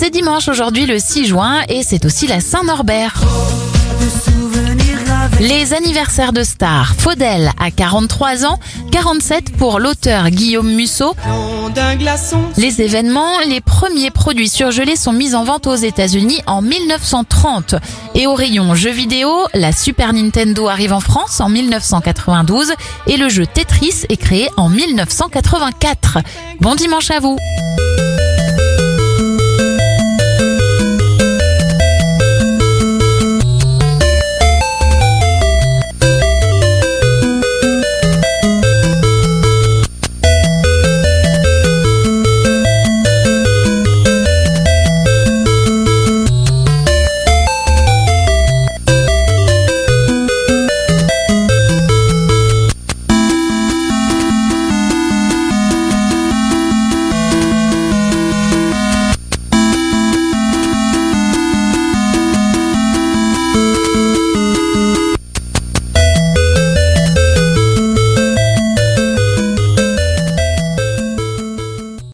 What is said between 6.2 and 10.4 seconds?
de stars. Faudel à 43 ans, 47 pour l'auteur